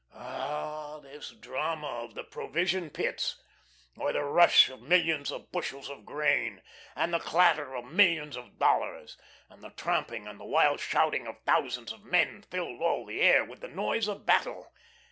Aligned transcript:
Ah, 0.15 0.97
this 0.99 1.29
drama 1.29 1.85
of 1.85 2.15
the 2.15 2.23
"Provision 2.23 2.89
Pits," 2.89 3.39
where 3.93 4.11
the 4.13 4.23
rush 4.23 4.67
of 4.67 4.81
millions 4.81 5.29
of 5.31 5.51
bushels 5.51 5.91
of 5.91 6.05
grain, 6.05 6.63
and 6.95 7.13
the 7.13 7.19
clatter 7.19 7.75
of 7.75 7.85
millions 7.85 8.35
of 8.35 8.57
dollars, 8.57 9.15
and 9.47 9.61
the 9.61 9.69
tramping 9.69 10.25
and 10.25 10.39
the 10.39 10.43
wild 10.43 10.79
shouting 10.79 11.27
of 11.27 11.37
thousands 11.45 11.93
of 11.93 12.03
men 12.03 12.41
filled 12.49 12.81
all 12.81 13.05
the 13.05 13.21
air 13.21 13.45
with 13.45 13.59
the 13.59 13.67
noise 13.67 14.07
of 14.07 14.25
battle! 14.25 14.73